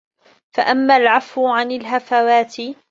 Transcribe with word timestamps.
فَأَمَّا 0.51 0.97
الْعَفْوُ 0.97 1.47
عَنْ 1.47 1.71
الْهَفَوَاتِ 1.71 2.55